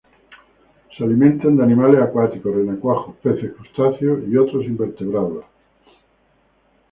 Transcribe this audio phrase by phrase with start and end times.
[0.97, 5.45] Se alimentan de animales acuáticos: renacuajos, peces, crustáceos y otros invertebrados.